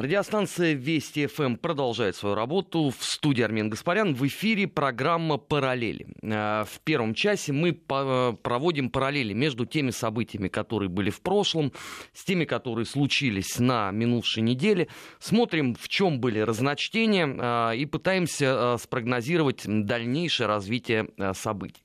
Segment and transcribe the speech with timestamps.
[0.00, 2.88] Радиостанция Вести ФМ продолжает свою работу.
[2.88, 4.14] В студии Армен Гаспарян.
[4.14, 6.06] В эфире программа «Параллели».
[6.22, 11.72] Э, в первом часе мы проводим параллели между теми событиями, которые были в прошлом,
[12.14, 14.88] с теми, которые случились на минувшей неделе.
[15.18, 21.82] Смотрим, в чем были разночтения э, и пытаемся э, спрогнозировать дальнейшее развитие событий.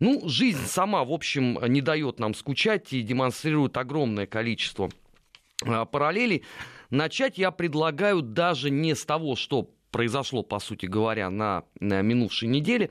[0.00, 4.88] Ну, жизнь сама, в общем, не дает нам скучать и демонстрирует огромное количество
[5.90, 6.44] параллелей.
[6.92, 12.48] Начать я предлагаю даже не с того, что произошло, по сути говоря, на, на минувшей
[12.48, 12.90] неделе,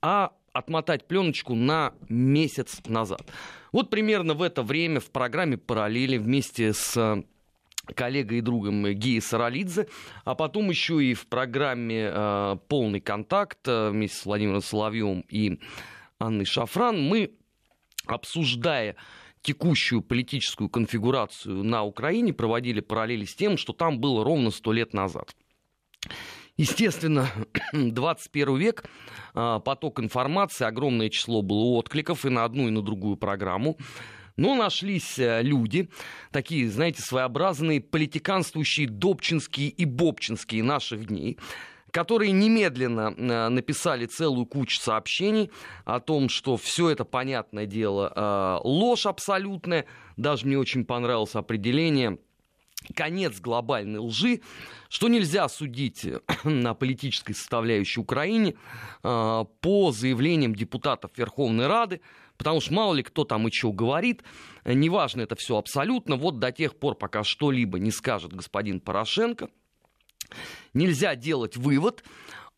[0.00, 3.30] а отмотать пленочку на месяц назад.
[3.70, 7.24] Вот примерно в это время в программе «Параллели» вместе с э,
[7.94, 9.86] коллегой и другом Гии Саралидзе,
[10.24, 15.60] а потом еще и в программе э, «Полный контакт» э, вместе с Владимиром Соловьевым и
[16.18, 17.34] Анной Шафран мы,
[18.06, 18.96] обсуждая
[19.42, 24.94] текущую политическую конфигурацию на Украине проводили параллели с тем, что там было ровно сто лет
[24.94, 25.34] назад.
[26.56, 27.28] Естественно,
[27.72, 28.84] 21 век,
[29.34, 33.78] а, поток информации, огромное число было откликов и на одну, и на другую программу.
[34.36, 35.90] Но нашлись э, люди,
[36.30, 41.38] такие, знаете, своеобразные политиканствующие Добчинские и Бобчинские наших дней,
[41.92, 45.50] которые немедленно э, написали целую кучу сообщений
[45.84, 49.84] о том, что все это, понятное дело, э, ложь абсолютная.
[50.16, 52.18] Даже мне очень понравилось определение
[52.96, 54.40] конец глобальной лжи,
[54.88, 56.06] что нельзя судить
[56.44, 58.54] на политической составляющей Украине
[59.04, 62.00] э, по заявлениям депутатов Верховной Рады,
[62.38, 64.22] потому что мало ли кто там и что говорит,
[64.64, 69.50] неважно это все абсолютно, вот до тех пор, пока что-либо не скажет господин Порошенко–
[70.74, 72.04] нельзя делать вывод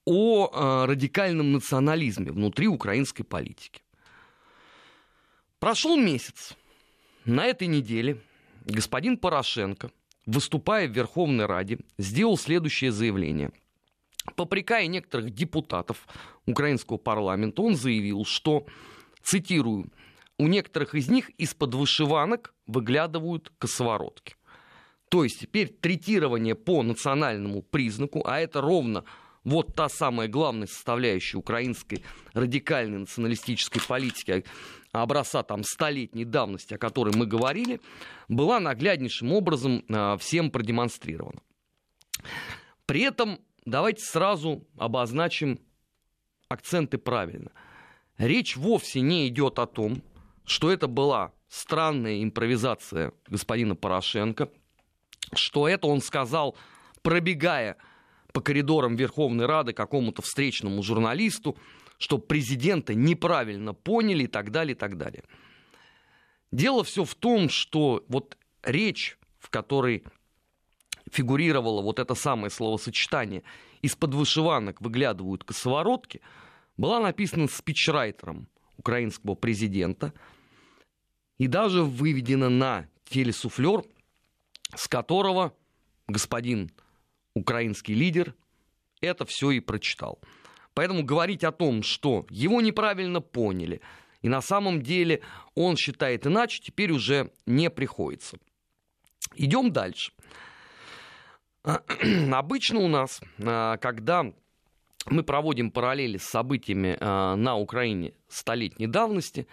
[0.05, 3.83] о э, радикальном национализме внутри украинской политики.
[5.59, 6.55] Прошел месяц.
[7.25, 8.21] На этой неделе
[8.67, 9.91] господин Порошенко,
[10.27, 13.51] выступая в Верховной Раде, сделал следующее заявление.
[14.37, 16.07] Попрекая некоторых депутатов
[16.47, 18.67] украинского парламента, он заявил, что,
[19.23, 19.91] цитирую,
[20.39, 24.37] у некоторых из них из-под вышиванок выглядывают косоворотки.
[25.15, 29.05] То есть теперь третирование по национальному признаку, а это ровно
[29.45, 32.03] вот та самая главная составляющая украинской
[32.33, 34.45] радикальной националистической политики
[34.91, 37.81] образца там столетней давности, о которой мы говорили,
[38.27, 41.41] была нагляднейшим образом э, всем продемонстрирована.
[42.85, 45.61] При этом давайте сразу обозначим
[46.49, 47.53] акценты правильно.
[48.19, 50.03] Речь вовсе не идет о том,
[50.45, 54.51] что это была странная импровизация господина Порошенко–
[55.33, 56.57] что это он сказал,
[57.03, 57.77] пробегая
[58.33, 61.57] по коридорам Верховной Рады какому-то встречному журналисту,
[61.99, 65.23] что президента неправильно поняли и так далее, и так далее.
[66.51, 70.05] Дело все в том, что вот речь, в которой
[71.11, 73.43] фигурировало вот это самое словосочетание
[73.83, 76.21] «из-под вышиванок выглядывают косоворотки»,
[76.77, 80.13] была написана спичрайтером украинского президента
[81.39, 83.85] и даже выведена на телесуфлер
[84.77, 85.55] с которого
[86.07, 86.71] господин
[87.35, 88.35] украинский лидер
[89.01, 90.21] это все и прочитал.
[90.75, 93.81] Поэтому говорить о том, что его неправильно поняли,
[94.23, 95.21] и на самом деле
[95.55, 98.39] он считает иначе, теперь уже не приходится.
[99.37, 100.13] Идем дальше.
[102.33, 104.33] Обычно у нас, а, когда
[105.07, 109.47] мы проводим параллели с событиями а, на Украине столетней давности,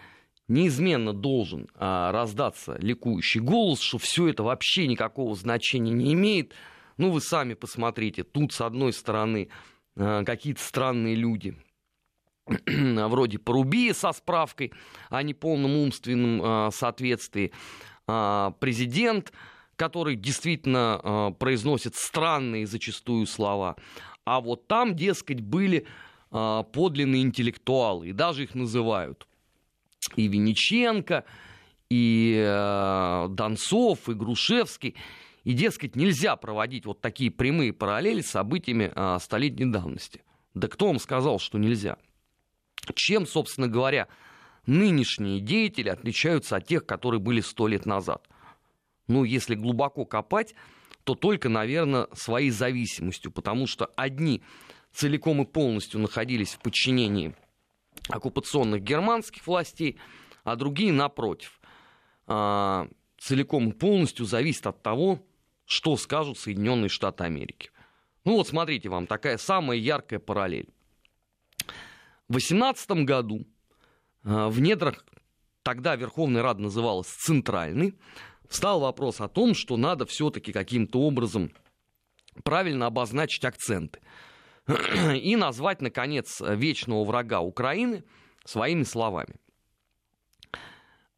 [0.47, 6.53] неизменно должен а, раздаться ликующий голос, что все это вообще никакого значения не имеет.
[6.97, 9.49] Ну, вы сами посмотрите, тут с одной стороны
[9.95, 11.55] а, какие-то странные люди,
[12.67, 14.73] вроде Порубия со справкой
[15.09, 17.51] о неполном умственном а, соответствии,
[18.07, 19.31] а, президент,
[19.75, 23.75] который действительно а, произносит странные зачастую слова.
[24.25, 25.87] А вот там, дескать, были
[26.29, 29.27] а, подлинные интеллектуалы, и даже их называют
[30.15, 31.25] и Винниченко,
[31.89, 34.95] и э, Донцов, и Грушевский.
[35.43, 40.23] И, дескать, нельзя проводить вот такие прямые параллели с событиями э, столетней давности.
[40.53, 41.97] Да кто вам сказал, что нельзя?
[42.95, 44.07] Чем, собственно говоря,
[44.65, 48.27] нынешние деятели отличаются от тех, которые были сто лет назад?
[49.07, 50.55] Ну, если глубоко копать,
[51.03, 54.43] то только, наверное, своей зависимостью, потому что одни
[54.93, 57.35] целиком и полностью находились в подчинении
[58.09, 59.99] оккупационных германских властей,
[60.43, 61.59] а другие, напротив,
[62.27, 62.87] а,
[63.17, 65.19] целиком и полностью зависят от того,
[65.65, 67.71] что скажут Соединенные Штаты Америки.
[68.23, 70.69] Ну вот смотрите вам, такая самая яркая параллель.
[72.27, 73.45] В 18 году
[74.23, 75.05] а, в недрах,
[75.63, 77.95] тогда Верховная Рада называлась Центральной,
[78.47, 81.51] встал вопрос о том, что надо все-таки каким-то образом
[82.43, 83.99] правильно обозначить акценты
[85.15, 88.03] и назвать, наконец, вечного врага Украины
[88.45, 89.35] своими словами.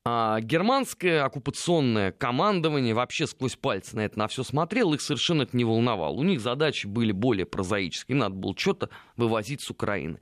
[0.05, 5.55] А германское оккупационное командование вообще сквозь пальцы на это на все смотрел, их совершенно это
[5.55, 6.13] не волновало.
[6.13, 10.19] У них задачи были более прозаические, надо было что-то вывозить с Украины.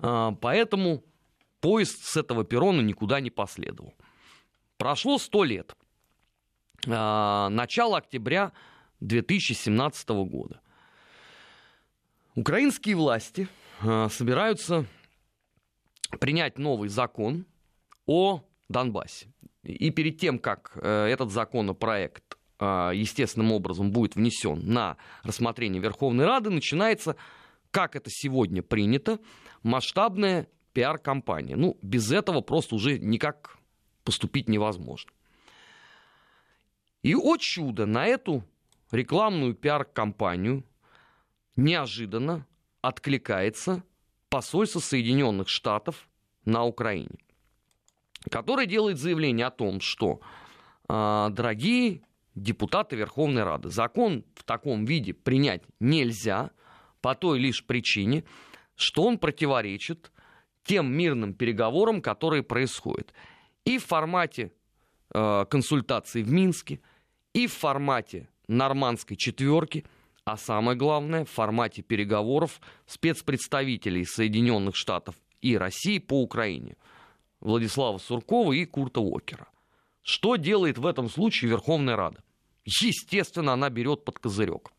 [0.00, 1.02] А, поэтому
[1.60, 3.94] поезд с этого перрона никуда не последовал.
[4.76, 5.74] Прошло сто лет.
[6.86, 8.52] А, начало октября
[9.00, 10.60] 2017 года.
[12.36, 13.48] Украинские власти
[13.80, 14.84] а, собираются
[16.20, 17.46] принять новый закон
[18.04, 19.32] о Донбассе.
[19.62, 26.24] И перед тем, как э, этот законопроект э, естественным образом будет внесен на рассмотрение Верховной
[26.24, 27.16] Рады, начинается,
[27.72, 29.18] как это сегодня принято,
[29.64, 31.56] масштабная пиар-компания.
[31.56, 33.56] Ну, без этого просто уже никак
[34.04, 35.10] поступить невозможно.
[37.02, 38.44] И, о чудо, на эту
[38.92, 40.64] рекламную пиар-компанию
[41.56, 42.46] неожиданно
[42.82, 43.82] откликается
[44.28, 46.08] посольство Соединенных Штатов
[46.44, 47.18] на Украине
[48.30, 50.20] который делает заявление о том, что,
[50.88, 52.02] э, дорогие
[52.34, 56.50] депутаты Верховной Рады, закон в таком виде принять нельзя
[57.00, 58.24] по той лишь причине,
[58.74, 60.10] что он противоречит
[60.64, 63.12] тем мирным переговорам, которые происходят
[63.64, 64.52] и в формате
[65.14, 66.80] э, консультаций в Минске,
[67.32, 69.84] и в формате нормандской четверки,
[70.26, 76.76] а самое главное, в формате переговоров спецпредставителей Соединенных Штатов и России по Украине.
[77.40, 79.46] Владислава Суркова и Курта Уокера.
[80.02, 82.24] Что делает в этом случае Верховная Рада?
[82.64, 84.72] Естественно, она берет под козырек.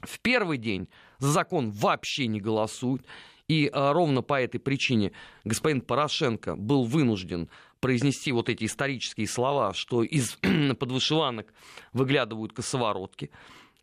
[0.00, 0.88] В первый день
[1.18, 3.04] за закон вообще не голосуют.
[3.48, 5.12] И а, ровно по этой причине
[5.44, 7.50] господин Порошенко был вынужден
[7.80, 10.38] произнести вот эти исторические слова, что из
[10.78, 11.52] подвышиванок
[11.92, 13.30] выглядывают косоворотки.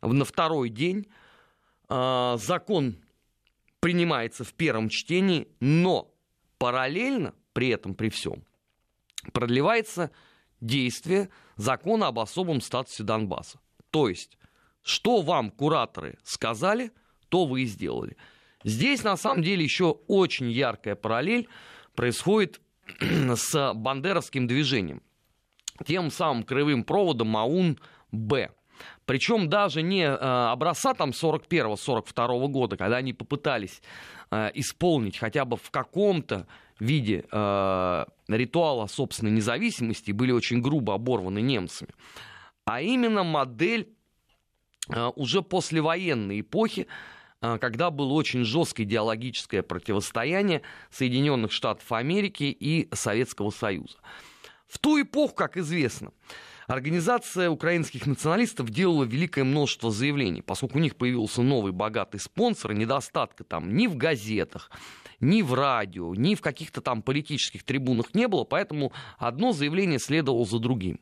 [0.01, 1.07] На второй день
[1.89, 2.97] а, закон
[3.79, 6.13] принимается в первом чтении, но
[6.57, 8.43] параллельно при этом, при всем,
[9.33, 10.11] продлевается
[10.61, 13.59] действие закона об особом статусе Донбасса.
[13.91, 14.37] То есть,
[14.83, 16.91] что вам кураторы сказали,
[17.29, 18.17] то вы и сделали.
[18.63, 21.47] Здесь, на самом деле, еще очень яркая параллель
[21.95, 22.61] происходит
[22.99, 25.01] с бандеровским движением.
[25.85, 28.51] Тем самым краевым проводом МАУН-Б.
[29.07, 33.81] Причем даже не э, образца там 41-42 года, когда они попытались
[34.29, 36.45] э, исполнить хотя бы в каком-то
[36.77, 41.91] виде э, ритуала собственной независимости были очень грубо оборваны немцами,
[42.65, 43.87] а именно модель
[44.93, 46.87] э, уже послевоенной эпохи,
[47.39, 53.99] когда было очень жесткое идеологическое противостояние Соединенных Штатов Америки и Советского Союза.
[54.67, 56.11] В ту эпоху, как известно,
[56.67, 63.45] Организация украинских националистов делала великое множество заявлений, поскольку у них появился новый богатый спонсор, недостатка
[63.45, 64.69] там ни в газетах,
[65.21, 70.45] ни в радио, ни в каких-то там политических трибунах не было, поэтому одно заявление следовало
[70.45, 70.99] за другим.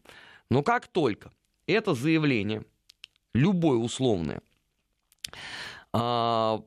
[0.51, 1.31] Но как только
[1.65, 2.63] это заявление,
[3.33, 4.41] любое условное,
[5.94, 6.62] а,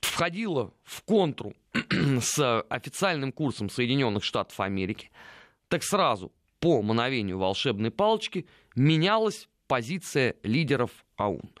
[0.00, 1.54] входило в контру
[2.20, 5.10] с официальным курсом Соединенных Штатов Америки,
[5.68, 6.30] так сразу
[6.66, 11.52] по мановению волшебной палочки менялась позиция лидеров АУН.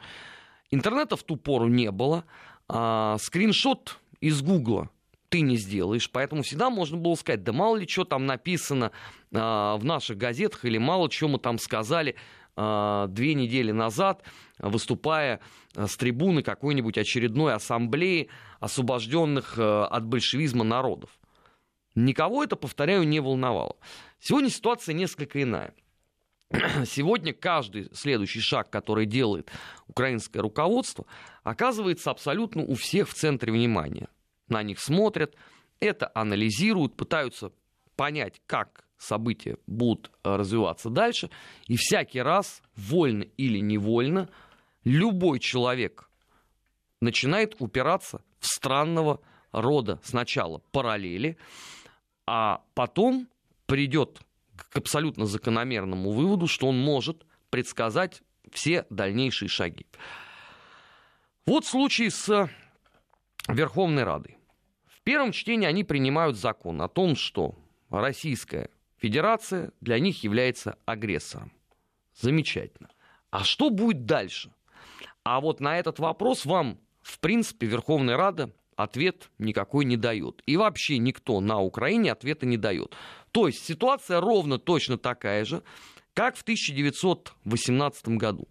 [0.72, 2.24] Интернета в ту пору не было.
[2.66, 4.90] А, скриншот из Гугла
[5.28, 8.90] ты не сделаешь, поэтому всегда можно было сказать, да мало ли что там написано
[9.30, 12.16] э, в наших газетах или мало чего мы там сказали
[12.56, 14.24] э, две недели назад,
[14.58, 15.38] выступая
[15.76, 18.28] э, с трибуны какой-нибудь очередной ассамблеи
[18.58, 21.10] освобожденных э, от большевизма народов.
[21.94, 23.76] Никого это, повторяю, не волновало.
[24.20, 25.74] Сегодня ситуация несколько иная.
[26.86, 29.50] Сегодня каждый следующий шаг, который делает
[29.88, 31.06] украинское руководство,
[31.42, 34.08] оказывается абсолютно у всех в центре внимания.
[34.48, 35.34] На них смотрят,
[35.80, 37.52] это анализируют, пытаются
[37.96, 41.30] понять, как события будут э, развиваться дальше.
[41.66, 44.28] И всякий раз, вольно или невольно,
[44.84, 46.08] любой человек
[47.00, 49.20] начинает упираться в странного
[49.52, 51.36] рода сначала параллели,
[52.26, 53.28] а потом
[53.66, 54.20] придет
[54.56, 59.86] к абсолютно закономерному выводу, что он может предсказать все дальнейшие шаги.
[61.44, 62.48] Вот случай с
[63.48, 64.38] Верховной Радой.
[64.86, 67.56] В первом чтении они принимают закон о том, что
[67.90, 71.52] Российская Федерация для них является агрессором.
[72.14, 72.88] Замечательно.
[73.30, 74.52] А что будет дальше?
[75.22, 80.42] А вот на этот вопрос вам, в принципе, Верховная Рада ответ никакой не дает.
[80.46, 82.94] И вообще никто на Украине ответа не дает.
[83.36, 85.62] То есть ситуация ровно точно такая же,
[86.14, 88.48] как в 1918 году.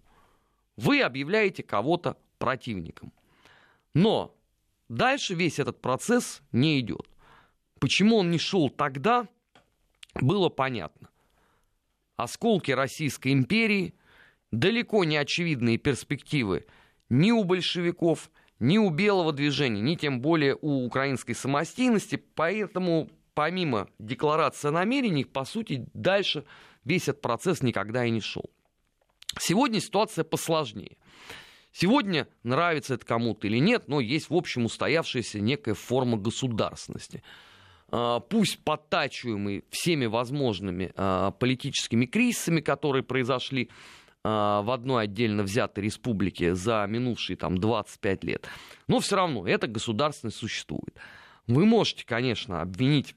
[0.77, 3.11] вы объявляете кого-то противником.
[3.95, 4.35] Но
[4.87, 7.09] дальше весь этот процесс не идет.
[7.79, 9.27] Почему он не шел тогда,
[10.13, 11.09] было понятно.
[12.15, 13.95] Осколки Российской империи,
[14.51, 16.67] далеко не очевидные перспективы
[17.09, 23.87] ни у большевиков, ни у белого движения, ни тем более у украинской самостийности, поэтому помимо
[23.99, 26.45] декларации намерений, по сути, дальше
[26.83, 28.49] весь этот процесс никогда и не шел.
[29.39, 30.97] Сегодня ситуация посложнее.
[31.71, 37.21] Сегодня нравится это кому-то или нет, но есть, в общем, устоявшаяся некая форма государственности.
[37.89, 43.69] А, пусть подтачиваемый всеми возможными а, политическими кризисами, которые произошли
[44.23, 48.47] а, в одной отдельно взятой республике за минувшие там, 25 лет.
[48.87, 50.95] Но все равно эта государственность существует.
[51.47, 53.15] Вы можете, конечно, обвинить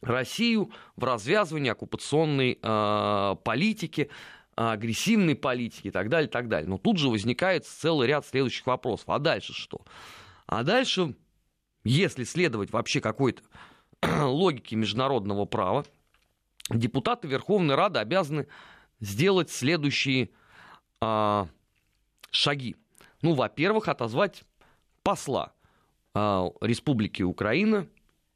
[0.00, 4.10] Россию в развязывании оккупационной э, политики,
[4.54, 6.68] агрессивной политики и так далее, и так далее.
[6.68, 9.08] Но тут же возникает целый ряд следующих вопросов.
[9.08, 9.84] А дальше что?
[10.46, 11.14] А дальше,
[11.84, 13.42] если следовать вообще какой-то
[14.02, 15.84] логике международного права,
[16.70, 18.46] депутаты Верховной Рады обязаны
[19.00, 20.30] сделать следующие
[21.00, 21.46] э,
[22.30, 22.76] шаги.
[23.22, 24.44] Ну, во-первых, отозвать
[25.02, 25.52] посла
[26.14, 26.18] э,
[26.60, 27.86] Республики Украина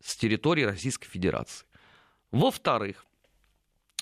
[0.02, 1.66] с территории Российской Федерации.
[2.30, 3.04] Во-вторых,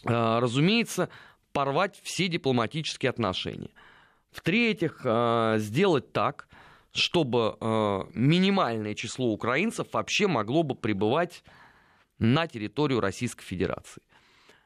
[0.05, 1.09] э, разумеется,
[1.53, 3.71] порвать все дипломатические отношения.
[4.31, 6.49] В-третьих, э, сделать так,
[6.93, 11.45] чтобы э, минимальное число украинцев вообще могло бы пребывать
[12.19, 14.03] на территорию Российской Федерации.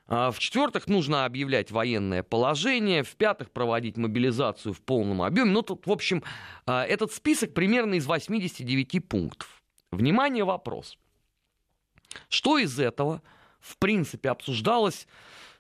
[0.07, 3.03] А в-четвертых, нужно объявлять военное положение.
[3.03, 5.51] В-пятых, проводить мобилизацию в полном объеме.
[5.51, 6.23] Ну, тут, в общем,
[6.67, 9.63] этот список примерно из 89 пунктов.
[9.91, 10.99] Внимание, вопрос.
[12.29, 13.23] Что из этого,
[13.61, 15.07] в принципе, обсуждалось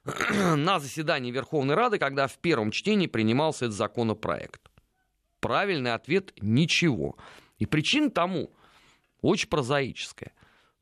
[0.57, 4.63] на заседании Верховной Рады, когда в первом чтении принимался этот законопроект?
[5.41, 7.17] Правильный ответ– ничего.
[7.59, 8.51] И причина тому
[9.21, 10.33] очень прозаическая.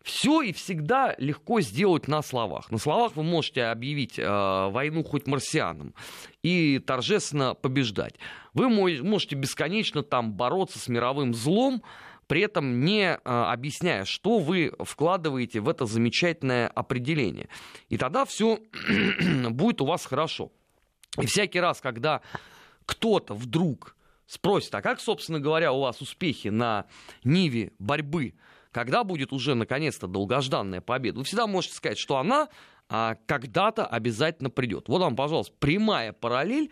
[0.03, 2.71] Все и всегда легко сделать на словах.
[2.73, 5.95] На словах вы можете объявить э, войну хоть марсианам
[6.43, 8.15] и торжественно побеждать.
[8.53, 11.83] Вы можете бесконечно там бороться с мировым злом,
[12.33, 17.51] при этом не а, объясняя, что вы вкладываете в это замечательное определение.
[17.91, 18.59] И тогда все
[19.51, 20.51] будет у вас хорошо.
[21.21, 22.23] И всякий раз, когда
[22.87, 26.87] кто-то вдруг спросит, а как, собственно говоря, у вас успехи на
[27.23, 28.33] Ниве борьбы,
[28.71, 32.49] когда будет уже наконец-то долгожданная победа, вы всегда можете сказать, что она
[32.89, 34.89] а, когда-то обязательно придет.
[34.89, 36.71] Вот вам, пожалуйста, прямая параллель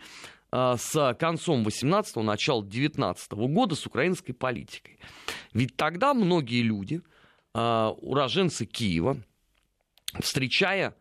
[0.51, 4.99] с концом 18-го, начала 19 -го года с украинской политикой.
[5.53, 7.01] Ведь тогда многие люди,
[7.53, 9.17] а, уроженцы Киева,
[10.19, 10.95] встречая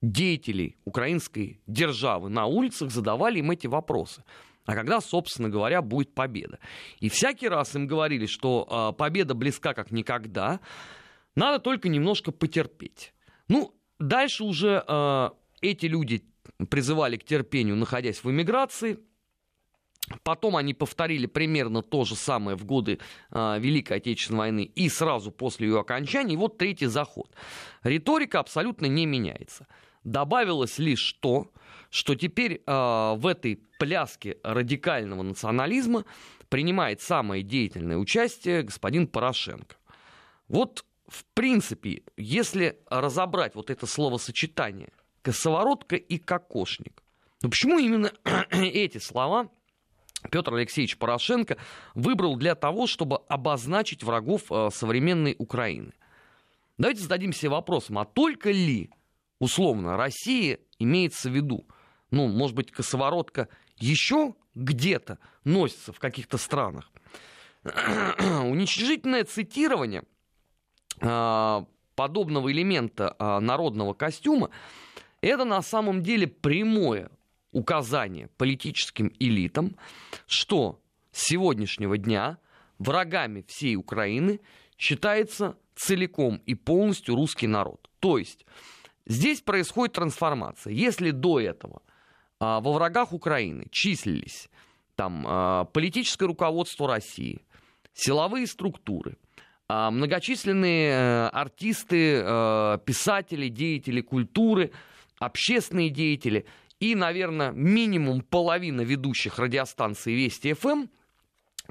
[0.00, 4.24] деятелей украинской державы на улицах, задавали им эти вопросы.
[4.64, 6.58] А когда, собственно говоря, будет победа?
[7.00, 10.60] И всякий раз им говорили, что э, победа близка как никогда,
[11.34, 13.12] надо только немножко потерпеть.
[13.48, 15.30] Ну, дальше уже э,
[15.62, 16.24] эти люди
[16.70, 18.98] призывали к терпению, находясь в эмиграции.
[20.24, 22.98] Потом они повторили примерно то же самое в годы
[23.30, 26.34] э, Великой Отечественной войны и сразу после ее окончания.
[26.34, 27.30] И вот третий заход.
[27.82, 29.66] Риторика абсолютно не меняется.
[30.04, 31.52] Добавилось лишь то,
[31.88, 36.04] что теперь э, в этой пляске радикального национализма
[36.48, 39.76] принимает самое деятельное участие господин Порошенко.
[40.48, 47.02] Вот, в принципе, если разобрать вот это словосочетание– косоворотка и кокошник.
[47.42, 48.12] Но почему именно
[48.50, 49.48] эти слова
[50.30, 51.56] Петр Алексеевич Порошенко
[51.94, 55.92] выбрал для того, чтобы обозначить врагов э, современной Украины?
[56.78, 58.90] Давайте зададим себе вопросом, а только ли,
[59.38, 61.66] условно, Россия имеется в виду?
[62.10, 66.90] Ну, может быть, косоворотка еще где-то носится в каких-то странах?
[67.64, 70.04] Уничижительное цитирование
[71.00, 71.64] э,
[71.94, 74.50] подобного элемента э, народного костюма
[75.22, 77.08] это на самом деле прямое
[77.52, 79.76] указание политическим элитам,
[80.26, 80.80] что
[81.12, 82.38] с сегодняшнего дня
[82.78, 84.40] врагами всей Украины
[84.76, 87.88] считается целиком и полностью русский народ.
[88.00, 88.44] То есть
[89.06, 90.72] здесь происходит трансформация.
[90.72, 91.82] Если до этого
[92.40, 94.48] а, во врагах Украины числились
[94.96, 97.42] там, а, политическое руководство России,
[97.94, 99.18] силовые структуры,
[99.68, 104.72] а, многочисленные э, артисты, э, писатели, деятели культуры–
[105.22, 106.46] общественные деятели
[106.80, 110.86] и, наверное, минимум половина ведущих радиостанций Вести ФМ,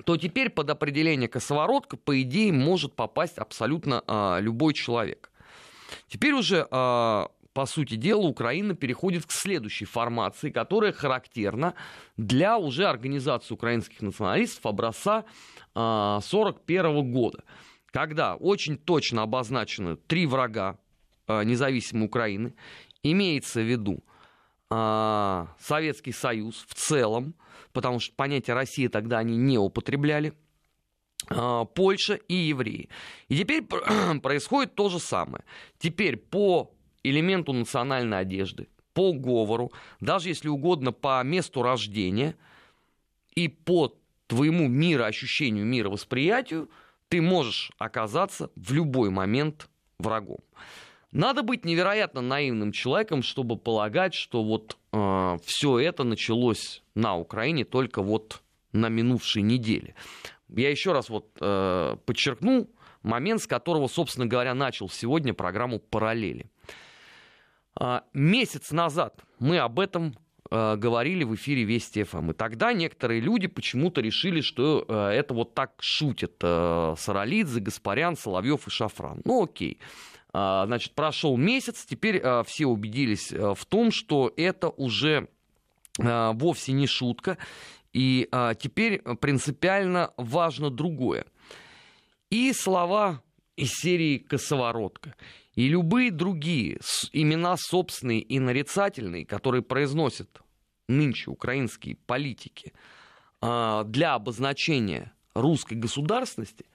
[0.06, 5.32] то теперь под определение косоворотка, по идее, может попасть абсолютно а, любой человек.
[6.08, 11.74] Теперь уже а, по сути дела, Украина переходит к следующей формации, которая характерна
[12.16, 15.26] для уже организации украинских националистов образца
[15.74, 17.44] 1941 года,
[17.88, 20.78] когда очень точно обозначены три врага
[21.28, 22.54] независимой Украины,
[23.04, 24.04] имеется в виду
[24.70, 27.36] Советский Союз в целом,
[27.74, 30.34] потому что понятие Россия тогда они не употребляли,
[31.76, 32.90] Польша и евреи.
[33.28, 33.64] И теперь
[34.22, 35.44] происходит то же самое.
[35.78, 42.36] Теперь по элементу национальной одежды, по говору, даже если угодно по месту рождения
[43.36, 43.96] и по
[44.28, 46.70] твоему мироощущению, мировосприятию,
[47.10, 50.40] ты можешь оказаться в любой момент врагом.
[51.12, 57.66] Надо быть невероятно наивным человеком, чтобы полагать, что вот э, все это началось на Украине
[57.66, 58.42] только вот
[58.72, 59.96] на минувшей неделе.
[60.48, 62.70] Я еще раз вот э, подчеркну
[63.04, 66.50] момент, с которого, собственно говоря, начал сегодня программу «Параллели».
[67.80, 70.16] Э, месяц назад мы об этом
[70.50, 72.32] э, говорили в эфире Вести ФМ.
[72.32, 78.16] И тогда некоторые люди почему-то решили, что э, это вот так шутят э, Саралидзе, Гаспарян,
[78.16, 79.22] Соловьев и Шафран.
[79.26, 79.80] Ну окей.
[80.34, 85.28] Э, значит, прошел месяц, теперь э, все убедились э, в том, что это уже
[86.00, 87.38] э, вовсе не шутка,
[87.94, 91.26] и а, теперь принципиально важно другое.
[92.30, 93.22] И слова
[93.58, 95.16] из серии «Косоворотка»,
[95.56, 96.80] и любые другие
[97.12, 100.42] имена собственные и нарицательные, которые произносят
[100.88, 102.74] нынче украинские политики
[103.42, 106.66] а, для обозначения русской государственности,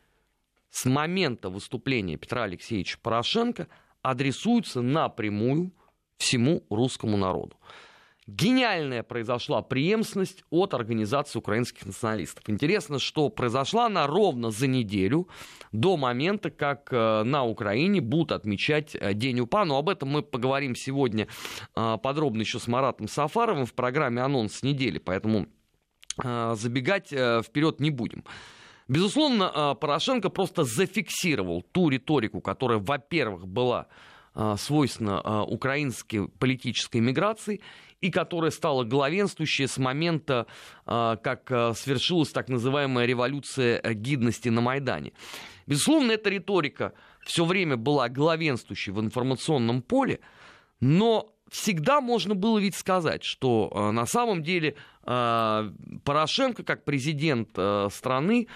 [0.77, 3.67] с момента выступления Петра Алексеевича Порошенко
[4.03, 5.73] адресуются напрямую
[6.19, 7.57] всему русскому народу
[8.27, 12.43] гениальная произошла преемственность от Организации украинских националистов.
[12.49, 15.29] Интересно, что произошла она ровно за неделю
[15.71, 19.65] до момента, как э, на Украине будут отмечать э, День УПА.
[19.65, 21.29] Но об этом мы поговорим сегодня
[21.77, 25.47] э, подробно еще с Маратом Сафаровым в программе «Анонс недели», поэтому
[26.19, 28.25] забегать вперед не будем.
[28.89, 33.89] Безусловно, Порошенко просто зафиксировал ту риторику, которая, во-первых, была
[34.59, 37.63] свойственна украинской политической миграции,
[38.01, 40.47] и которая стала главенствующей с момента,
[40.85, 45.13] а, как а, свершилась так называемая революция гидности на Майдане.
[45.67, 46.93] Безусловно, эта риторика
[47.25, 50.21] все время была главенствующей в информационном поле,
[50.81, 55.71] но всегда можно было ведь сказать, что э, на самом деле э,
[56.05, 58.49] Порошенко как президент э, страны,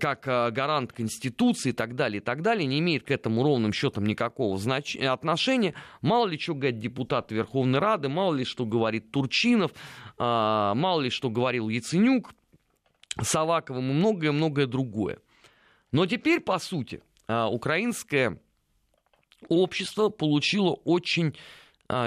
[0.00, 4.04] как гарант Конституции и так далее, и так далее, не имеет к этому ровным счетом
[4.06, 4.96] никакого знач...
[4.96, 5.74] отношения.
[6.00, 9.72] Мало ли что говорит депутат Верховной Рады, мало ли что говорит Турчинов,
[10.18, 12.32] мало ли что говорил Яценюк,
[13.20, 15.18] Саваковым и многое-многое другое.
[15.90, 18.40] Но теперь, по сути, украинское
[19.48, 21.34] общество получило очень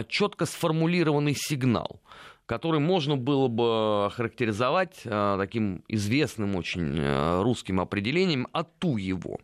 [0.07, 2.01] четко сформулированный сигнал,
[2.45, 9.39] который можно было бы характеризовать а, таким известным очень а, русским определением «ату его».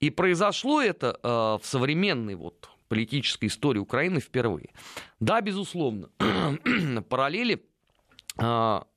[0.00, 4.70] И произошло это в современной вот политической истории Украины впервые.
[5.18, 6.10] Да, безусловно,
[7.08, 7.64] параллели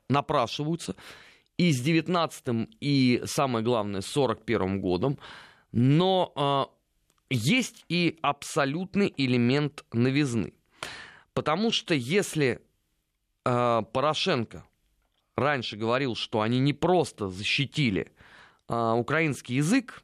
[0.09, 0.95] напрашиваются
[1.57, 5.17] и с 19 и, самое главное, с 41 годом,
[5.71, 6.73] но
[7.29, 10.53] есть и абсолютный элемент новизны.
[11.33, 12.61] Потому что если
[13.45, 14.65] э, Порошенко
[15.35, 18.11] раньше говорил, что они не просто защитили
[18.67, 20.03] э, украинский язык,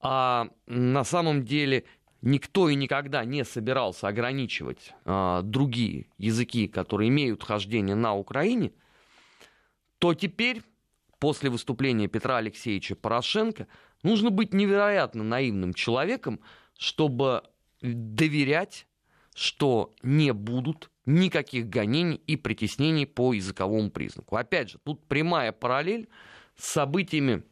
[0.00, 1.84] а на самом деле
[2.22, 8.72] никто и никогда не собирался ограничивать э, другие языки, которые имеют хождение на Украине,
[9.98, 10.62] то теперь,
[11.18, 13.66] после выступления Петра Алексеевича Порошенко,
[14.06, 16.38] Нужно быть невероятно наивным человеком,
[16.78, 17.42] чтобы
[17.82, 18.86] доверять,
[19.34, 24.36] что не будут никаких гонений и притеснений по языковому признаку.
[24.36, 26.08] Опять же, тут прямая параллель
[26.56, 27.42] с событиями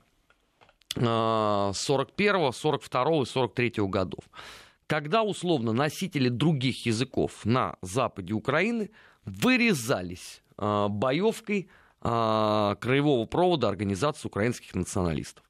[0.95, 4.23] 41, 42 и 43 годов.
[4.87, 8.93] Когда, условно, носители других языков на западе Украины
[9.25, 11.69] вырезались а, боевкой
[12.01, 15.43] а, краевого провода Организации украинских националистов.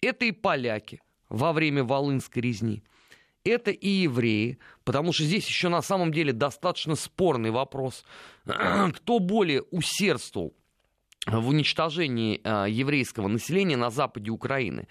[0.00, 2.82] Это и поляки во время Волынской резни.
[3.44, 8.04] Это и евреи, потому что здесь еще на самом деле достаточно спорный вопрос.
[8.44, 10.54] Кто более усердствовал
[11.26, 14.88] в уничтожении а, еврейского населения на западе Украины?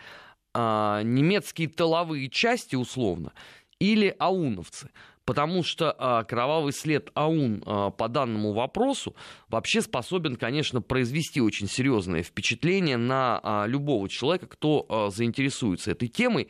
[0.53, 3.33] А, немецкие тыловые части, условно,
[3.79, 4.89] или ауновцы?
[5.27, 9.13] Потому что а, кровавый след АУН а, по данному вопросу
[9.49, 16.07] вообще способен, конечно, произвести очень серьезное впечатление на а, любого человека, кто а, заинтересуется этой
[16.07, 16.47] темой.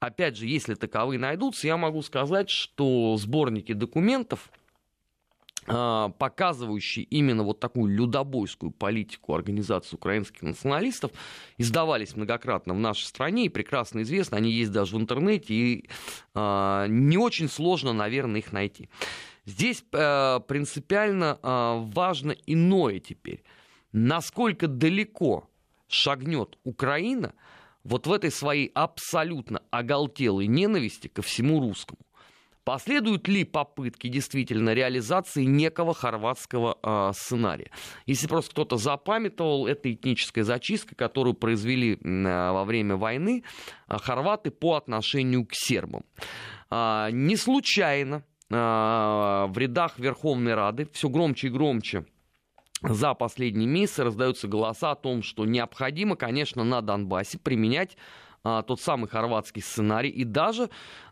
[0.00, 4.50] опять же, если таковые найдутся, я могу сказать, что сборники документов,
[6.18, 11.12] показывающие именно вот такую людобойскую политику организации украинских националистов,
[11.58, 15.88] издавались многократно в нашей стране, и прекрасно известно, они есть даже в интернете, и
[16.34, 18.88] э, не очень сложно, наверное, их найти.
[19.44, 23.42] Здесь э, принципиально э, важно иное теперь.
[23.92, 25.48] Насколько далеко
[25.88, 27.34] шагнет Украина
[27.82, 31.98] вот в этой своей абсолютно оголтелой ненависти ко всему русскому.
[32.70, 37.72] Последуют ли попытки действительно реализации некого хорватского э, сценария?
[38.06, 43.42] Если просто кто-то запамятовал, это этническая зачистка, которую произвели э, во время войны
[43.88, 46.04] э, хорваты по отношению к сербам.
[46.70, 52.04] Э, не случайно э, в рядах Верховной Рады все громче и громче
[52.82, 57.96] за последние месяцы раздаются голоса о том, что необходимо, конечно, на Донбассе применять
[58.44, 60.70] а, тот самый хорватский сценарий, и даже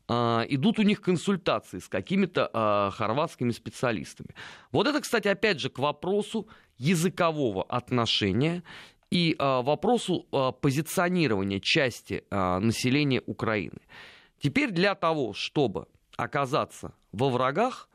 [0.09, 4.31] а, идут у них консультации с какими-то а, хорватскими специалистами.
[4.73, 8.63] Вот это, кстати, опять же к вопросу языкового отношения
[9.11, 13.81] и а, вопросу а, позиционирования части а, населения Украины.
[14.41, 15.87] Теперь для того, чтобы
[16.17, 17.89] оказаться во врагах,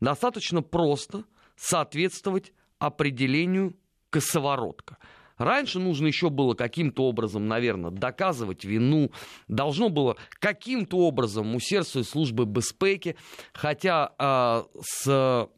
[0.00, 1.24] достаточно просто
[1.56, 3.76] соответствовать определению
[4.10, 4.98] косоворотка.
[5.40, 9.10] Раньше нужно еще было каким-то образом, наверное, доказывать вину.
[9.48, 13.16] Должно было каким-то образом усердствовать службы безпеки.
[13.54, 15.48] Хотя э, с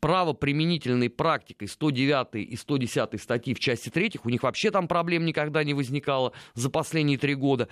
[0.00, 5.62] правоприменительной практикой 109 и 110 статьи в части 3, у них вообще там проблем никогда
[5.62, 7.68] не возникало за последние три года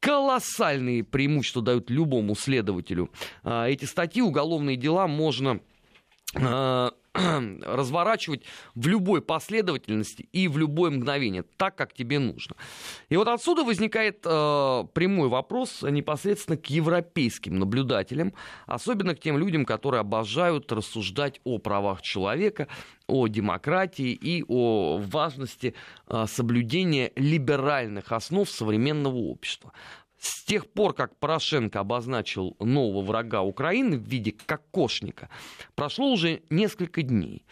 [0.00, 3.10] колоссальные преимущества дают любому следователю.
[3.44, 5.60] А, эти статьи, уголовные дела можно
[6.34, 6.90] а,
[7.62, 8.42] разворачивать
[8.74, 12.56] в любой последовательности и в любое мгновение, так, как тебе нужно.
[13.10, 18.32] И вот отсюда возникает э, прямой вопрос непосредственно к европейским наблюдателям,
[18.66, 22.68] особенно к тем людям, которые обожают рассуждать о правах человека,
[23.06, 25.74] о демократии и о важности
[26.08, 29.72] э, соблюдения либеральных основ современного общества.
[30.22, 35.28] С тех пор, как Порошенко обозначил нового врага Украины в виде кокошника,
[35.74, 37.44] прошло уже несколько дней.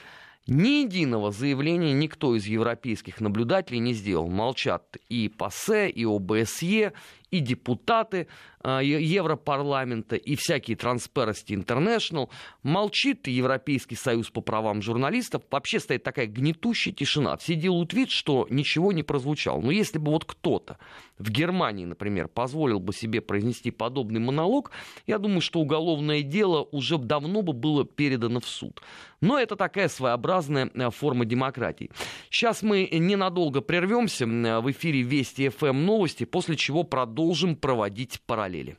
[0.47, 4.29] Ни единого заявления никто из европейских наблюдателей не сделал.
[4.29, 6.93] Молчат и ПАСЕ, и ОБСЕ,
[7.31, 8.27] и депутаты
[8.63, 12.29] э, Европарламента, и всякие Transparency International.
[12.63, 15.43] Молчит Европейский союз по правам журналистов.
[15.51, 17.37] Вообще стоит такая гнетущая тишина.
[17.37, 19.61] Все делают вид, что ничего не прозвучало.
[19.61, 20.79] Но если бы вот кто-то
[21.19, 24.71] в Германии, например, позволил бы себе произнести подобный монолог,
[25.07, 28.81] я думаю, что уголовное дело уже давно бы было передано в суд.
[29.21, 31.91] Но это такая своеобразная э, форма демократии.
[32.31, 37.20] Сейчас мы ненадолго прервемся в эфире Вести ФМ новости, после чего продолжим
[37.57, 38.79] проводить параллели.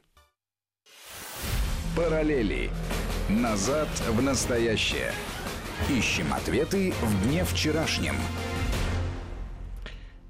[1.95, 2.69] Параллели.
[3.29, 5.11] Назад в настоящее.
[5.89, 8.15] Ищем ответы в дне вчерашнем.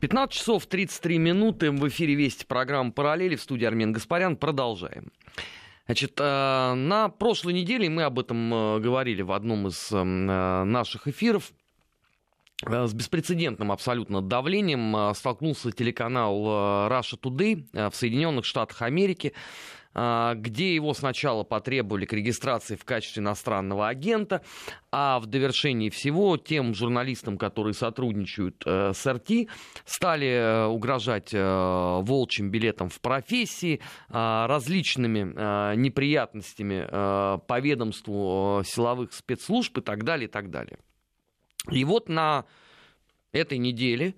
[0.01, 4.35] 15 часов 33 минуты в эфире Вести программы «Параллели» в студии Армен Гаспарян.
[4.35, 5.11] Продолжаем.
[5.85, 11.07] Значит, э, на прошлой неделе мы об этом э, говорили в одном из э, наших
[11.07, 11.51] эфиров.
[12.63, 19.33] С беспрецедентным абсолютно давлением столкнулся телеканал Russia Today в Соединенных Штатах Америки.
[19.93, 24.41] Где его сначала потребовали к регистрации в качестве иностранного агента,
[24.89, 29.49] а в довершении всего тем журналистам, которые сотрудничают э, с РТ,
[29.83, 36.85] стали э, угрожать э, волчьим билетом в профессии, различными неприятностями
[37.45, 40.77] по ведомству силовых спецслужб и так далее, и так далее.
[41.69, 42.45] И вот на
[43.31, 44.15] этой неделе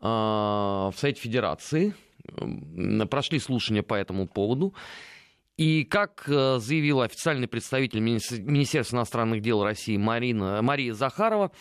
[0.00, 1.94] в Совете Федерации
[3.08, 4.74] прошли слушания по этому поводу.
[5.56, 11.52] И как э, заявила официальный представитель Министерства иностранных дел России Марина, Мария Захарова,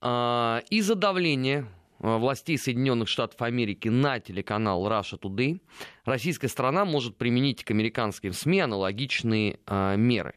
[0.00, 1.66] э, из-за давления
[1.98, 5.60] э, властей Соединенных Штатов Америки на телеканал Russia Today
[6.04, 9.58] российская страна может применить к американским СМИ аналогичные
[9.96, 10.34] меры.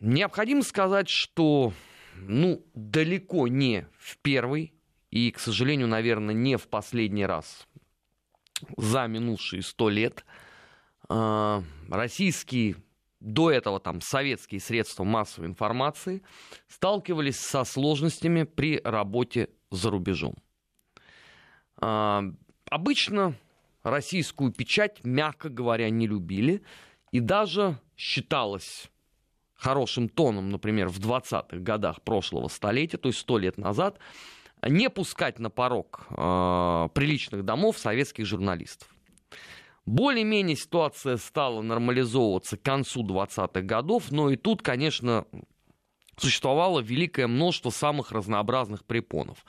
[0.00, 1.74] Необходимо сказать, что
[2.16, 4.72] ну, далеко не в первый
[5.10, 7.68] и, к сожалению, наверное, не в последний раз
[8.78, 10.24] за минувшие сто лет
[11.10, 12.76] э, российские
[13.20, 16.22] до этого там советские средства массовой информации
[16.68, 20.34] сталкивались со сложностями при работе за рубежом.
[21.82, 22.22] Э,
[22.70, 23.34] обычно
[23.82, 26.62] российскую печать, мягко говоря, не любили
[27.12, 28.90] и даже считалось
[29.60, 33.98] хорошим тоном, например, в 20-х годах прошлого столетия, то есть сто лет назад,
[34.66, 38.88] не пускать на порог э, приличных домов советских журналистов.
[39.86, 45.26] Более-менее ситуация стала нормализовываться к концу 20-х годов, но и тут, конечно,
[46.16, 49.44] существовало великое множество самых разнообразных препонов.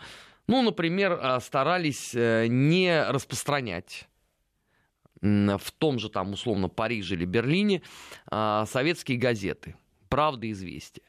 [0.47, 4.07] Ну, например, а, старались э, не распространять
[5.21, 7.83] в том же там условно Париже или Берлине
[8.31, 9.75] а, советские газеты
[10.11, 11.03] «Правда известия».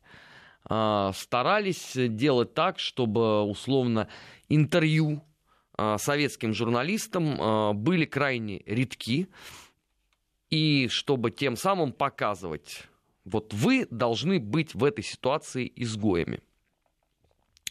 [0.64, 4.08] А, старались делать так, чтобы условно
[4.48, 5.22] интервью
[5.96, 9.26] советским журналистам были крайне редки,
[10.50, 12.88] и чтобы тем самым показывать
[13.24, 16.40] вот вы должны быть в этой ситуации изгоями.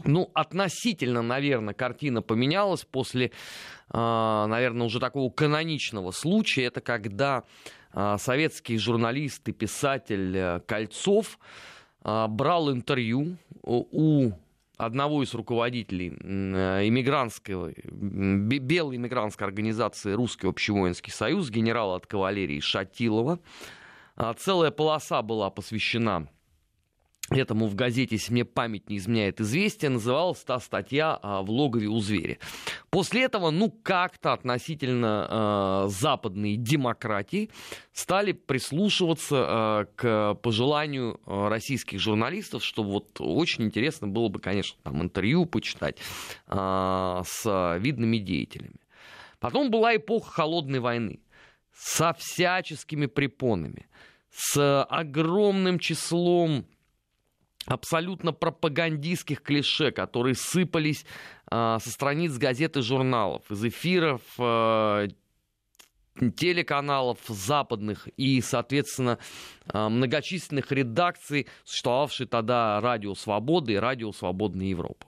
[0.04, 3.32] Ну, относительно, наверное, картина поменялась после,
[3.90, 6.66] а, наверное, уже такого каноничного случая.
[6.66, 7.44] Это когда а,
[7.94, 11.38] советский журналист и писатель э, Кольцов
[12.04, 14.32] а, брал интервью у
[14.78, 23.40] одного из руководителей э, иммигрантской, белой иммигрантской организации «Русский общевоинский союз», генерала от кавалерии Шатилова,
[24.16, 26.28] а, целая полоса была посвящена
[27.40, 31.88] этому в газете, если мне память не изменяет, известие, называлась та статья а, «В логове
[31.88, 32.38] у зверя».
[32.90, 37.50] После этого, ну, как-то относительно э, западные демократии
[37.94, 45.02] стали прислушиваться э, к пожеланию российских журналистов, что вот очень интересно было бы, конечно, там
[45.02, 45.98] интервью почитать
[46.48, 48.82] э, с видными деятелями.
[49.40, 51.20] Потом была эпоха холодной войны
[51.74, 53.88] со всяческими препонами,
[54.30, 56.66] с огромным числом
[57.66, 61.06] абсолютно пропагандистских клише, которые сыпались
[61.52, 65.10] э, со страниц газет и журналов, из эфиров, э,
[66.36, 69.18] телеканалов западных и, соответственно,
[69.72, 75.08] э, многочисленных редакций, существовавшей тогда «Радио Свободы» и «Радио Свободная Европа».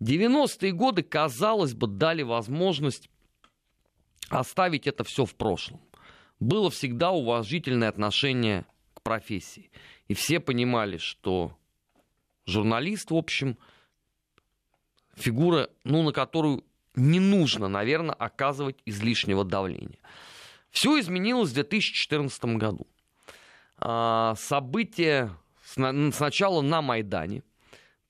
[0.00, 3.10] 90-е годы, казалось бы, дали возможность
[4.30, 5.80] оставить это все в прошлом.
[6.38, 8.64] Было всегда уважительное отношение
[8.94, 9.70] к профессии.
[10.08, 11.58] И все понимали, что
[12.46, 13.58] журналист, в общем,
[15.14, 19.98] фигура, ну, на которую не нужно, наверное, оказывать излишнего давления.
[20.70, 22.86] Все изменилось в 2014 году.
[23.76, 25.30] А, события
[25.64, 27.42] сначала на Майдане,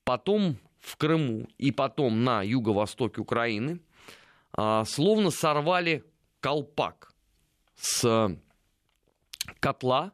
[0.04, 3.80] потом в Крыму и потом на юго-востоке Украины
[4.52, 6.04] а, словно сорвали
[6.40, 7.12] колпак
[7.76, 8.36] с
[9.60, 10.12] котла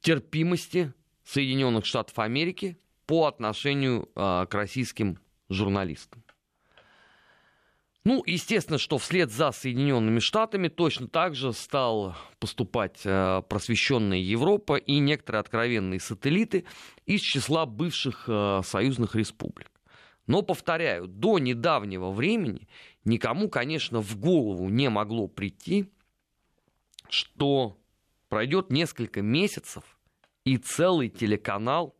[0.00, 0.92] терпимости
[1.24, 6.22] Соединенных Штатов Америки по отношению э, к российским журналистам.
[8.04, 14.76] Ну, естественно, что вслед за Соединенными Штатами точно так же стал поступать э, просвещенная Европа
[14.76, 16.66] и некоторые откровенные сателлиты
[17.04, 19.72] из числа бывших э, союзных республик.
[20.28, 22.68] Но, повторяю, до недавнего времени
[23.04, 25.90] никому, конечно, в голову не могло прийти,
[27.08, 27.76] что
[28.28, 29.82] пройдет несколько месяцев,
[30.44, 31.95] и целый телеканал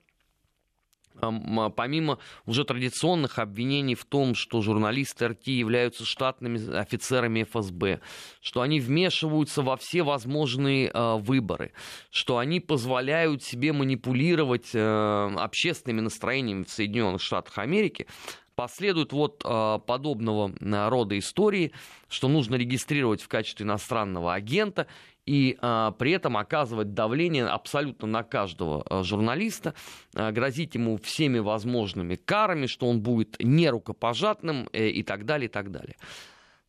[1.20, 8.00] помимо уже традиционных обвинений в том, что журналисты РТ являются штатными офицерами ФСБ,
[8.40, 11.72] что они вмешиваются во все возможные э, выборы,
[12.10, 18.06] что они позволяют себе манипулировать э, общественными настроениями в Соединенных Штатах Америки,
[18.54, 20.52] последует вот э, подобного
[20.88, 21.72] рода истории,
[22.08, 24.86] что нужно регистрировать в качестве иностранного агента
[25.26, 29.74] и а, при этом оказывать давление абсолютно на каждого а, журналиста,
[30.14, 35.52] а, грозить ему всеми возможными карами, что он будет нерукопожатным э, и так далее, и
[35.52, 35.96] так далее.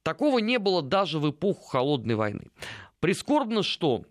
[0.01, 2.47] Такого не было даже в эпоху Холодной войны.
[2.99, 4.05] Прискорбно, что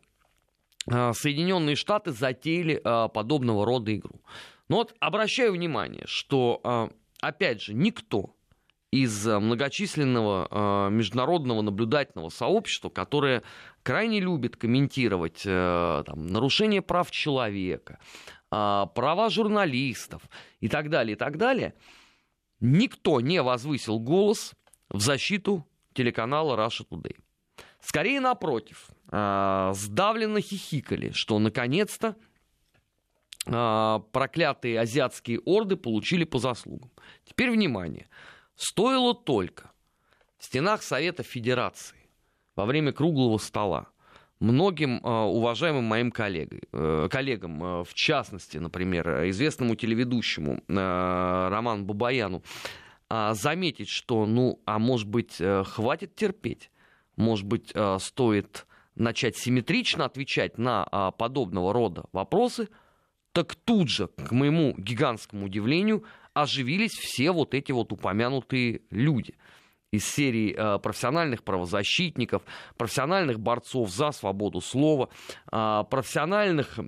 [0.90, 4.20] а, Соединенные Штаты затеяли а, подобного рода игру.
[4.68, 8.36] Но вот обращаю внимание, что, а, опять же, никто
[8.92, 10.48] из многочисленного
[10.88, 13.42] э, международного наблюдательного сообщества, которое
[13.86, 17.98] крайне любит комментировать э, там, нарушение прав человека,
[18.50, 20.22] э, права журналистов
[20.60, 21.74] и так далее, и так далее,
[22.60, 24.54] никто не возвысил голос
[24.88, 27.16] в защиту телеканала Russia Today.
[27.80, 32.16] Скорее напротив, э, сдавленно хихикали, что наконец-то
[33.46, 36.90] э, проклятые азиатские орды получили по заслугам.
[37.24, 38.08] Теперь внимание–
[38.56, 39.70] Стоило только
[40.38, 42.05] в стенах Совета Федерации
[42.56, 43.86] во время круглого стола
[44.40, 52.42] многим э, уважаемым моим коллегой, э, коллегам, э, в частности, например, известному телеведущему Роману Бабаяну,
[53.08, 56.70] э, заметить, что, ну, а может быть, хватит терпеть,
[57.16, 58.66] может быть, стоит
[58.96, 62.68] начать симметрично отвечать на э, подобного рода вопросы,
[63.32, 69.34] так тут же, к моему гигантскому удивлению, оживились все вот эти вот упомянутые люди.
[69.96, 72.42] Из серии э, профессиональных правозащитников,
[72.76, 75.08] профессиональных борцов за свободу слова,
[75.50, 76.78] э, профессиональных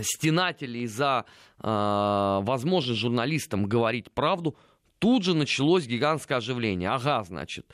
[0.00, 4.56] стенателей за э, возможность журналистам говорить правду,
[4.98, 6.90] тут же началось гигантское оживление.
[6.90, 7.66] Ага, значит,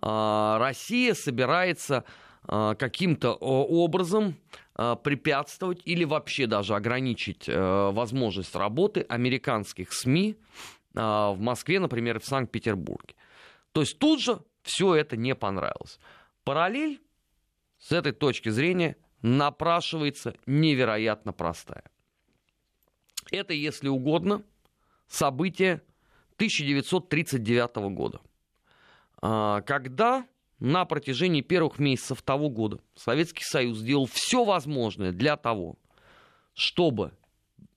[0.00, 2.04] Россия собирается
[2.46, 4.34] каким-то образом
[4.74, 10.36] препятствовать или вообще даже ограничить возможность работы американских СМИ
[10.92, 13.14] в Москве, например, в Санкт-Петербурге.
[13.74, 15.98] То есть тут же все это не понравилось.
[16.44, 17.02] Параллель
[17.80, 21.82] с этой точки зрения напрашивается невероятно простая.
[23.32, 24.44] Это, если угодно,
[25.08, 25.82] событие
[26.36, 28.20] 1939 года,
[29.20, 30.24] а, когда
[30.60, 35.80] на протяжении первых месяцев того года Советский Союз сделал все возможное для того,
[36.52, 37.12] чтобы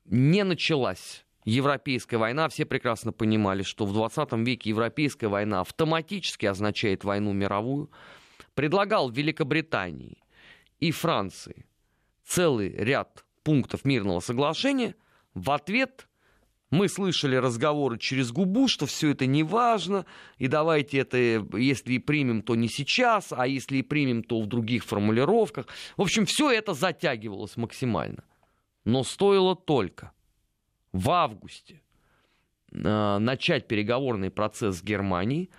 [0.06, 7.04] не началась европейская война, все прекрасно понимали, что в 20 веке европейская война автоматически означает
[7.04, 7.90] войну мировую,
[8.54, 10.18] предлагал Великобритании
[10.80, 11.66] и Франции
[12.26, 14.96] целый ряд пунктов мирного соглашения,
[15.34, 16.10] в ответ
[16.70, 20.06] мы слышали разговоры через губу, что все это не важно,
[20.38, 21.18] и давайте это,
[21.58, 25.68] если и примем, то не сейчас, а если и примем, то в других формулировках.
[25.96, 28.26] В общем, все это затягивалось максимально.
[28.84, 30.12] Но стоило только
[30.98, 31.82] в августе
[32.72, 35.50] э, начать переговорный процесс с Германией,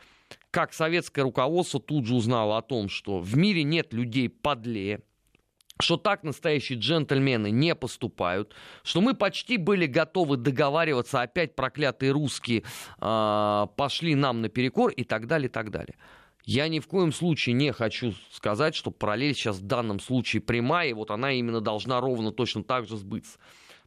[0.50, 5.00] как советское руководство тут же узнало о том, что в мире нет людей подлее,
[5.80, 12.64] что так настоящие джентльмены не поступают, что мы почти были готовы договариваться, опять проклятые русские
[13.00, 15.96] э, пошли нам наперекор и так далее, и так далее.
[16.44, 20.88] Я ни в коем случае не хочу сказать, что параллель сейчас в данном случае прямая,
[20.88, 23.38] и вот она именно должна ровно точно так же сбыться.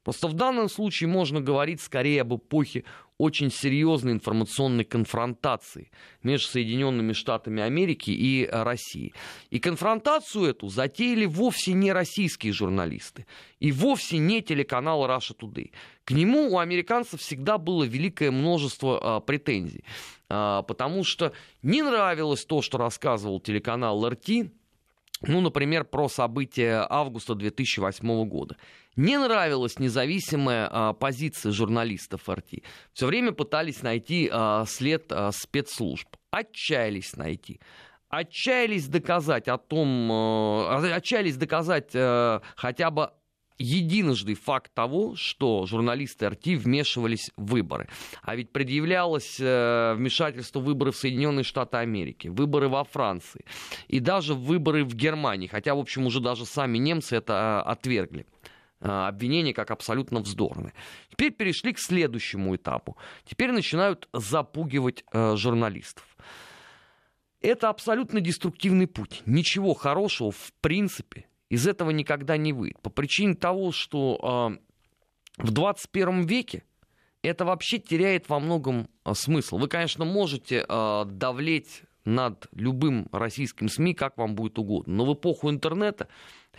[0.04, 2.84] Просто в данном случае можно говорить скорее об эпохе
[3.22, 5.92] очень серьезной информационной конфронтации
[6.24, 9.14] между Соединенными Штатами Америки и э, Россией.
[9.52, 13.28] И конфронтацию эту затеяли вовсе не российские журналисты
[13.60, 15.72] и вовсе не телеканал Russia Today.
[16.04, 19.84] К нему у американцев всегда было великое множество а, претензий,
[20.28, 24.52] а, потому что не нравилось то, что рассказывал телеканал РТ,
[25.22, 28.58] ну, например, про события августа 2008 года.
[28.96, 32.64] Не нравилась независимая а, позиция журналистов РТ.
[32.94, 36.08] Все время пытались найти а, след а, спецслужб.
[36.32, 37.62] Отчаялись найти.
[38.10, 43.12] Отчаялись доказать о том, а, отчаялись доказать а, хотя бы
[43.62, 47.88] единожды факт того, что журналисты РТ вмешивались в выборы.
[48.22, 53.46] А ведь предъявлялось э, вмешательство в выборы в Соединенные Штаты Америки, выборы во Франции
[53.88, 55.48] и даже выборы в Германии.
[55.48, 58.26] Хотя, в общем, уже даже сами немцы это э, отвергли
[58.80, 60.74] э, обвинения как абсолютно вздорные.
[61.10, 62.98] Теперь перешли к следующему этапу.
[63.26, 66.06] Теперь начинают запугивать э, журналистов.
[67.42, 69.24] Это абсолютно деструктивный путь.
[69.26, 72.82] Ничего хорошего в принципе из этого никогда не выйдет.
[72.82, 74.58] По причине того, что
[75.38, 76.64] э, в 21 веке
[77.24, 79.58] это вообще теряет во многом э, смысл.
[79.58, 84.94] Вы, конечно, можете э, давлеть над любым российским СМИ, как вам будет угодно.
[84.96, 86.08] Но в эпоху интернета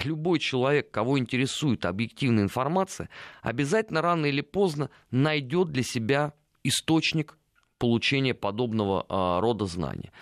[0.05, 3.09] любой человек, кого интересует объективная информация,
[3.40, 7.38] обязательно рано или поздно найдет для себя источник
[7.78, 10.12] получения подобного э, рода знания.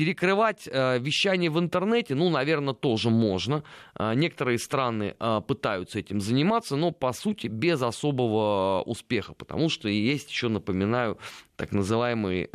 [0.00, 3.64] Перекрывать э, вещание в интернете, ну, наверное, тоже можно.
[3.98, 9.90] Э, некоторые страны э, пытаются этим заниматься, но, по сути, без особого успеха, потому что
[9.90, 11.18] есть еще, напоминаю,
[11.56, 12.48] так называемые...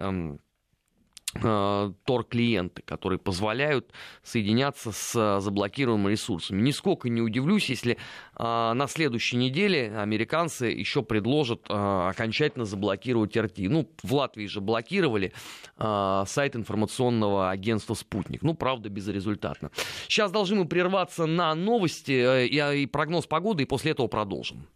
[1.44, 3.92] Э, Э, Тор-клиенты, которые позволяют
[4.24, 6.62] соединяться с э, заблокируемыми ресурсами.
[6.62, 7.98] Нисколько не удивлюсь, если э,
[8.38, 13.58] на следующей неделе американцы еще предложат окончательно заблокировать РТ.
[13.58, 15.34] Ну, в Латвии же блокировали
[15.78, 18.42] сайт информационного агентства «Спутник».
[18.44, 19.72] Ну, правда, безрезультатно.
[20.08, 24.68] Сейчас должны мы прерваться на новости и прогноз погоды, и после этого продолжим.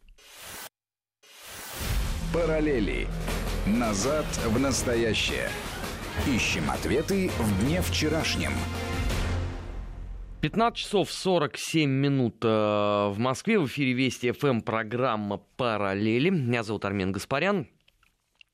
[2.34, 3.08] Параллели.
[3.66, 5.50] Назад в настоящее.
[6.28, 8.52] Ищем ответы в дне вчерашнем.
[10.42, 13.60] 15 часов 47 минут э, в Москве.
[13.60, 16.30] В эфире Вести ФМ программа «Параллели».
[16.30, 17.68] Меня зовут Армен Гаспарян.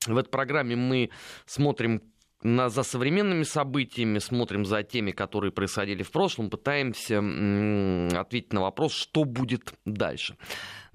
[0.06, 1.10] В этой программе мы
[1.44, 2.02] смотрим
[2.42, 8.62] на, за современными событиями, смотрим за теми, которые происходили в прошлом, пытаемся м- ответить на
[8.62, 10.36] вопрос, что будет дальше.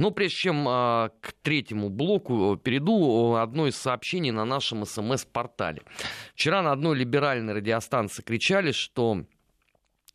[0.01, 5.83] Но прежде чем а, к третьему блоку перейду, одно из сообщений на нашем СМС-портале.
[6.33, 9.25] Вчера на одной либеральной радиостанции кричали, что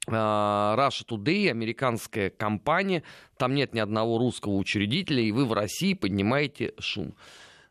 [0.08, 3.04] а, Russia Today, американская компания,
[3.38, 7.14] там нет ни одного русского учредителя, и вы в России поднимаете шум.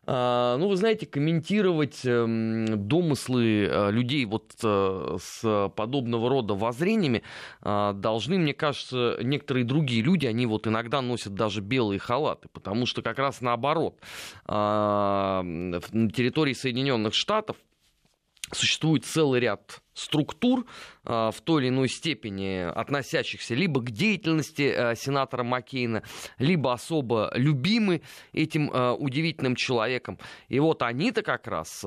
[0.06, 7.22] А, ну, вы знаете, комментировать эм, домыслы э, людей вот э, с подобного рода воззрениями
[7.60, 12.86] а, должны, мне кажется, некоторые другие люди, они вот иногда носят даже белые халаты, потому
[12.86, 13.98] что как раз наоборот,
[14.44, 15.80] а, на
[16.10, 17.56] территории Соединенных Штатов
[18.52, 20.66] существует целый ряд структур
[21.04, 26.02] в той или иной степени относящихся либо к деятельности э, сенатора Маккейна,
[26.38, 30.18] либо особо любимы этим э, удивительным человеком.
[30.48, 31.80] И вот они-то как раз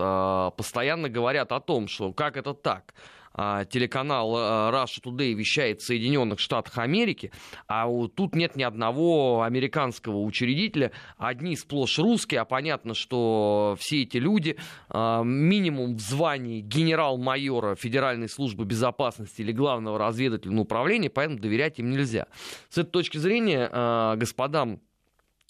[0.58, 5.86] постоянно говорят о том, что как это так– а, телеканал а, Russia Today вещает в
[5.86, 7.32] Соединенных Штатах Америки,
[7.68, 14.18] а тут нет ни одного американского учредителя, одни сплошь русские, а понятно, что все эти
[14.18, 14.58] люди
[14.90, 21.90] а, минимум в звании генерал-майора Федеральной службы безопасности или главного разведывательного управления, поэтому доверять им
[21.92, 22.28] нельзя.
[22.70, 23.70] С этой точки зрения,
[24.16, 24.82] господам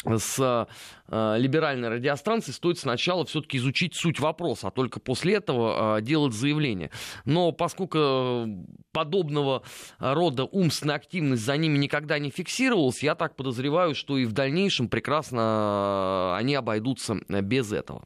[0.05, 0.67] с
[1.07, 6.33] э, либеральной радиостанции стоит сначала все-таки изучить суть вопроса, а только после этого э, делать
[6.33, 6.89] заявление.
[7.25, 8.47] Но поскольку
[8.93, 9.63] подобного
[9.99, 14.87] рода умственная активность за ними никогда не фиксировалась, я так подозреваю, что и в дальнейшем
[14.87, 18.03] прекрасно они обойдутся без этого.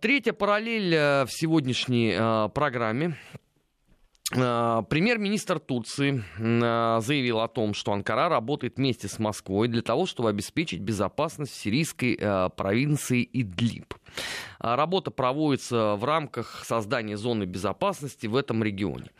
[0.00, 3.49] Третья параллель в сегодняшней программе Э,
[4.30, 10.28] премьер-министр Турции э, заявил о том, что Анкара работает вместе с Москвой для того, чтобы
[10.28, 13.94] обеспечить безопасность сирийской э, провинции Идлиб.
[14.60, 19.10] Работа проводится в рамках создания зоны безопасности в этом регионе.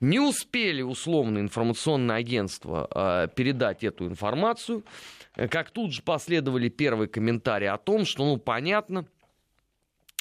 [0.00, 4.82] Не успели условные информационные агентства передать эту информацию,
[5.36, 9.06] как тут же последовали первые комментарии о том, что, ну, понятно,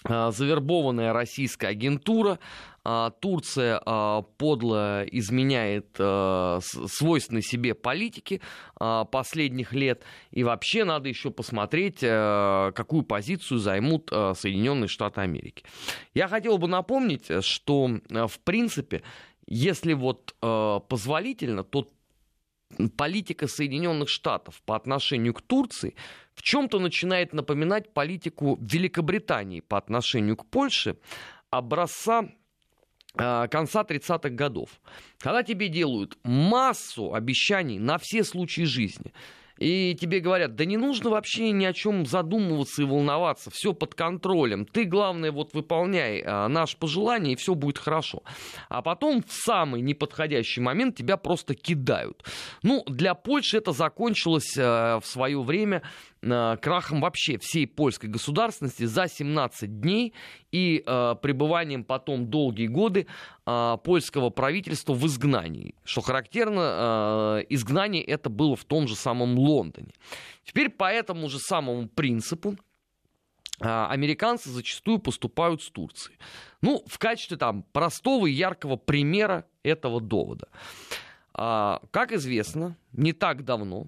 [0.04, 2.38] завербованная российская агентура
[2.84, 8.42] Турция а, подло изменяет а, свойственной себе политики
[8.78, 10.04] последних лет.
[10.32, 15.64] И вообще надо еще посмотреть, какую позицию займут Соединенные Штаты Америки.
[16.16, 19.04] Я хотел бы напомнить, что в принципе,
[19.46, 21.88] если вот позволительно, то
[22.98, 25.96] политика Соединенных Штатов по отношению к Турции
[26.34, 30.98] в чем-то начинает напоминать политику Великобритании по отношению к Польше
[31.52, 32.30] образца
[33.16, 34.70] конца 30-х годов,
[35.20, 39.14] когда тебе делают массу обещаний на все случаи жизни,
[39.62, 43.94] и тебе говорят, да не нужно вообще ни о чем задумываться и волноваться, все под
[43.94, 48.24] контролем, ты, главное, вот выполняй а, наше пожелание, и все будет хорошо.
[48.70, 52.26] А потом в самый неподходящий момент тебя просто кидают.
[52.64, 58.84] Ну, для Польши это закончилось а, в свое время Э, крахом вообще всей польской государственности
[58.84, 60.14] за 17 дней
[60.52, 63.08] и э, пребыванием потом долгие годы
[63.46, 65.74] э, польского правительства в изгнании.
[65.84, 69.94] Что характерно, э, изгнание это было в том же самом Лондоне.
[70.44, 72.56] Теперь по этому же самому принципу
[73.60, 76.20] э, американцы зачастую поступают с Турцией.
[76.62, 80.50] Ну, в качестве там простого и яркого примера этого довода.
[81.36, 83.88] Э, как известно, не так давно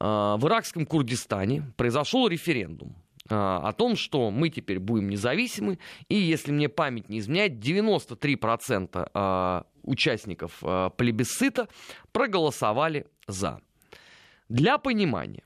[0.00, 2.94] в иракском Курдистане произошел референдум
[3.30, 5.78] а, о том, что мы теперь будем независимы,
[6.08, 10.60] и если мне память не изменяет, 93% а, участников
[10.96, 11.68] плебисцита
[12.12, 13.60] проголосовали за.
[14.48, 15.44] Для понимания,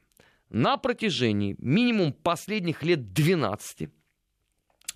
[0.48, 3.88] на протяжении минимум последних лет 12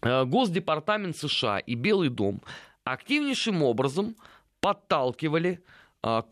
[0.02, 2.42] Госдепартамент США и Белый дом
[2.84, 4.16] активнейшим образом
[4.60, 5.64] подталкивали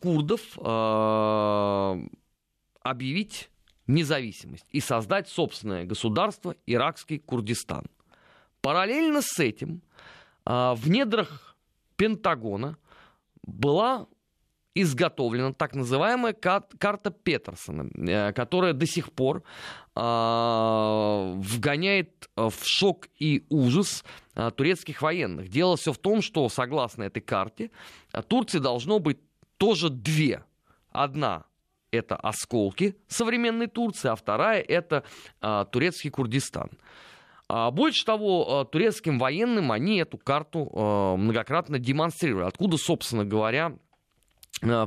[0.00, 0.40] курдов
[2.84, 3.50] объявить
[3.88, 7.86] независимость и создать собственное государство иракский Курдистан.
[8.60, 9.82] Параллельно с этим
[10.44, 11.56] а, в недрах
[11.96, 12.78] Пентагона
[13.42, 14.06] была
[14.74, 19.44] изготовлена так называемая карта Петерсона, э, которая до сих пор
[19.94, 24.04] а, вгоняет в шок и ужас
[24.34, 25.48] а, турецких военных.
[25.48, 27.70] Дело все в том, что согласно этой карте
[28.28, 29.18] Турции должно быть
[29.58, 30.44] тоже две.
[30.90, 31.44] Одна
[31.94, 35.04] это осколки современной Турции, а вторая это
[35.40, 36.70] а, турецкий Курдистан.
[37.48, 42.46] А больше того, а, турецким военным они эту карту а, многократно демонстрировали.
[42.46, 43.76] Откуда, собственно говоря,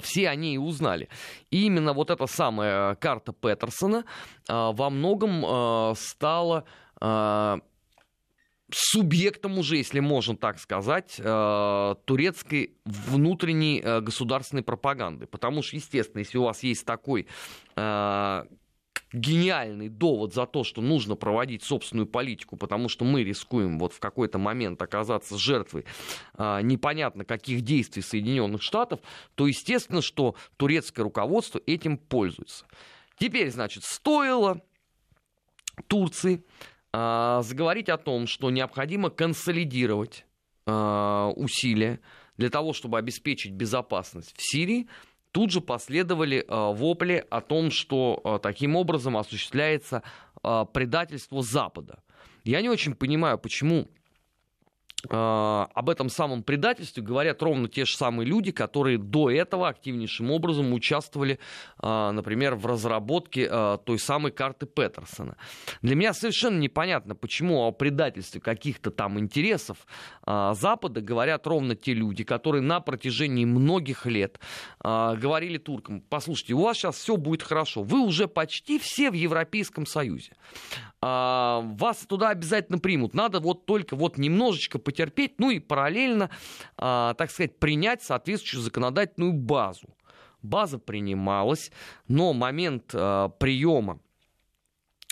[0.01, 1.10] все они и узнали.
[1.51, 4.05] И именно вот эта самая карта Петерсона
[4.47, 6.64] во многом стала
[8.72, 15.26] субъектом уже, если можно так сказать, э, турецкой внутренней э, государственной пропаганды.
[15.26, 17.28] Потому что, естественно, если у вас есть такой
[17.76, 18.43] э,
[19.13, 23.99] гениальный довод за то, что нужно проводить собственную политику, потому что мы рискуем вот в
[23.99, 25.86] какой-то момент оказаться жертвой
[26.38, 28.99] непонятно каких действий Соединенных Штатов,
[29.36, 32.65] то естественно, что турецкое руководство этим пользуется.
[33.18, 34.61] Теперь, значит, стоило
[35.88, 36.43] Турции
[36.93, 40.25] заговорить о том, что необходимо консолидировать
[40.65, 41.99] усилия
[42.38, 44.88] для того, чтобы обеспечить безопасность в Сирии,
[45.31, 50.03] тут же последовали вопли о том, что таким образом осуществляется
[50.73, 51.99] предательство Запада.
[52.43, 53.97] Я не очень понимаю, почему а,
[55.10, 60.74] об этом самом предательстве говорят ровно те же самые люди, которые до этого активнейшим образом
[60.74, 61.39] участвовали,
[61.80, 65.38] а, например, в разработке а, той самой карты Петерсона.
[65.82, 69.78] Для меня совершенно непонятно, почему о предательстве каких-то там интересов
[70.26, 74.39] Запада говорят ровно те люди, которые на протяжении многих лет
[74.84, 79.86] говорили туркам, послушайте, у вас сейчас все будет хорошо, вы уже почти все в Европейском
[79.86, 80.34] Союзе.
[81.01, 86.30] Вас туда обязательно примут, надо вот только вот немножечко потерпеть, ну и параллельно,
[86.78, 89.95] а, так сказать, принять соответствующую законодательную базу.
[90.41, 91.72] База принималась,
[92.08, 94.00] но момент а, приема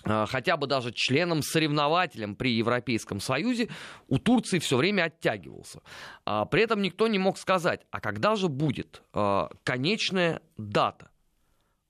[0.03, 3.69] а, хотя бы даже членом-соревнователем при Европейском Союзе
[4.07, 5.81] у Турции все время оттягивался.
[6.25, 9.03] При этом никто не мог сказать, а когда же будет
[9.63, 11.09] конечная дата?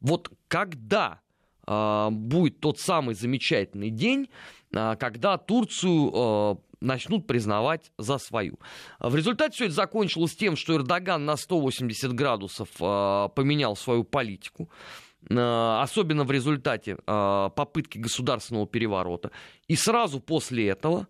[0.01, 1.21] Вот когда
[1.65, 4.29] будет тот самый замечательный день,
[4.71, 8.59] когда Турцию начнут признавать за свою.
[8.99, 14.69] В результате все это закончилось тем, что Эрдоган на 180 градусов а, поменял свою политику
[15.31, 19.31] а, особенно в результате а, попытки государственного переворота.
[19.67, 21.07] И сразу после этого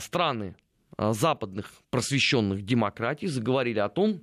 [0.00, 0.56] страны
[0.96, 4.22] западных просвещенных демократий заговорили о том,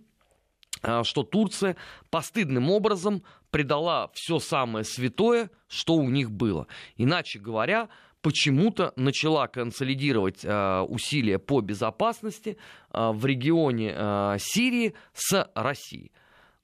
[1.04, 1.76] что Турция
[2.10, 3.22] постыдным образом
[3.52, 6.66] предала все самое святое, что у них было.
[6.96, 7.90] Иначе говоря,
[8.22, 12.58] почему-то начала консолидировать э, усилия по безопасности
[12.92, 16.12] э, в регионе э, Сирии с Россией.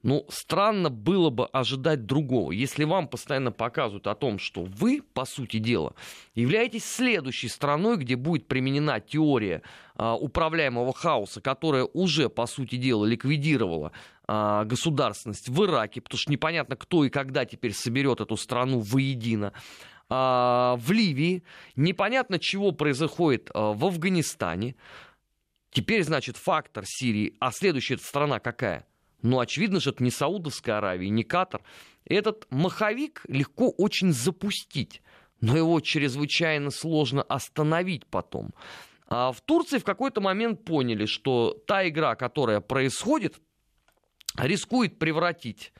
[0.03, 2.51] Ну, странно было бы ожидать другого.
[2.51, 5.95] Если вам постоянно показывают о том, что вы, по сути дела,
[6.35, 9.61] являетесь следующей страной, где будет применена теория
[9.95, 13.93] а, управляемого хаоса, которая уже, по сути дела, ликвидировала
[14.27, 19.53] а, государственность в Ираке, потому что непонятно, кто и когда теперь соберет эту страну воедино.
[20.15, 21.43] А, в Ливии,
[21.75, 24.75] непонятно чего происходит а, в Афганистане.
[25.71, 28.85] Теперь, значит, фактор Сирии, а следующая страна какая?
[29.23, 31.63] Ну, очевидно же, это не Саудовская Аравия, не Катар.
[32.05, 35.01] Этот маховик легко очень запустить,
[35.41, 38.51] но его чрезвычайно сложно остановить потом.
[39.07, 43.41] А в Турции в какой-то момент поняли, что та игра, которая происходит,
[44.37, 45.73] рискует превратить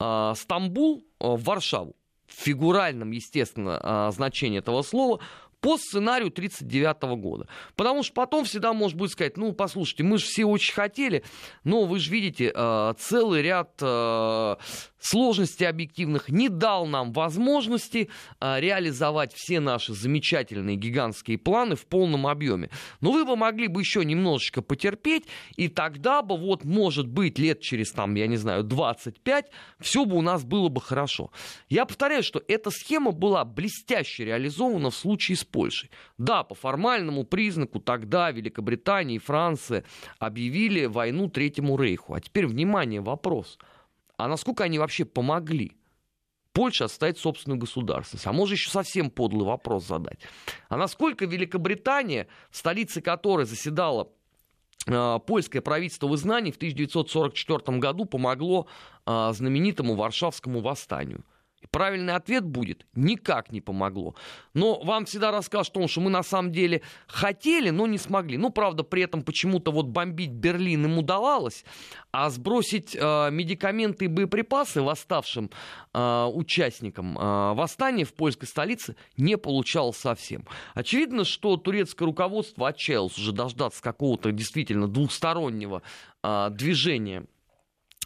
[0.00, 1.94] э, Стамбул в Варшаву
[2.36, 5.20] фигуральном, естественно, а, значении этого слова,
[5.64, 7.48] по сценарию 1939 года.
[7.74, 11.24] Потому что потом всегда может быть сказать, ну, послушайте, мы же все очень хотели,
[11.64, 14.58] но вы же видите, а, целый ряд а,
[15.00, 18.08] сложностей объективных не дал нам возможности
[18.40, 22.70] реализовать все наши замечательные гигантские планы в полном объеме.
[23.02, 25.24] Но вы бы могли бы еще немножечко потерпеть,
[25.56, 30.16] и тогда бы вот, может быть, лет через, там, я не знаю, 25, все бы
[30.16, 31.30] у нас было бы хорошо.
[31.68, 35.88] Я повторяю, что эта схема была блестяще реализована в случае с Польшей.
[36.18, 39.84] Да, по формальному признаку тогда Великобритания и Франция
[40.18, 42.14] объявили войну Третьему Рейху.
[42.14, 43.60] А теперь, внимание, вопрос.
[44.16, 45.76] А насколько они вообще помогли?
[46.52, 48.26] Польша отстоять собственную государственность.
[48.26, 50.18] А может еще совсем подлый вопрос задать.
[50.68, 54.08] А насколько Великобритания, в которой заседала
[54.88, 58.66] э, польское правительство в изгнании в 1944 году помогло
[59.06, 61.24] э, знаменитому Варшавскому восстанию.
[61.70, 64.14] Правильный ответ будет никак не помогло.
[64.52, 68.36] Но вам всегда расскажут о том, что мы на самом деле хотели, но не смогли.
[68.36, 71.64] Ну, правда, при этом почему-то вот бомбить Берлин им удавалось,
[72.12, 75.50] а сбросить э, медикаменты и боеприпасы восставшим
[75.92, 80.44] э, участникам э, восстания в польской столице не получалось совсем.
[80.74, 85.82] Очевидно, что турецкое руководство отчаялось уже дождаться какого-то действительно двухстороннего
[86.22, 87.26] э, движения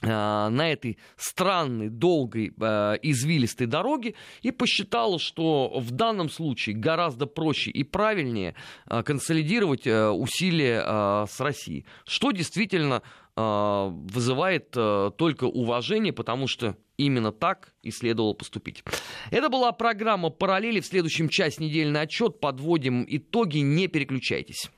[0.02, 7.70] на этой странной, долгой, э, извилистой дороге и посчитала, что в данном случае гораздо проще
[7.70, 8.54] и правильнее
[8.86, 13.02] э, консолидировать усилия с Россией, что действительно
[13.36, 18.82] вызывает только уважение, потому что именно так и следовало поступить.
[19.30, 20.80] Это была программа «Параллели».
[20.80, 22.40] В следующем часть недельный отчет.
[22.40, 23.58] Подводим итоги.
[23.58, 24.70] Не переключайтесь.